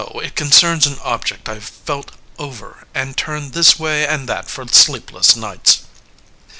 It 0.15 0.33
concerns 0.35 0.87
an 0.87 0.97
object 1.03 1.47
I've 1.47 1.63
felt 1.63 2.13
over 2.39 2.87
And 2.95 3.15
turned 3.15 3.53
this 3.53 3.77
way 3.77 4.07
and 4.07 4.27
that 4.27 4.49
for 4.49 4.67
sleepless 4.67 5.35
nights. 5.35 5.83